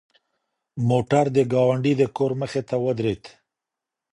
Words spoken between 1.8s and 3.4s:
د کور مخې ته ودرېد.